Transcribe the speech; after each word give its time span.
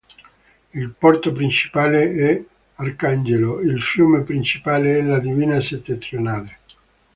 Il 0.73 0.89
porto 0.97 1.31
principale 1.31 2.11
è 2.15 2.43
Arcangelo, 2.77 3.59
il 3.59 3.79
fiume 3.83 4.21
principale 4.21 4.97
è 4.97 5.03
la 5.03 5.19
Dvina 5.19 5.61
Settentrionale. 5.61 6.57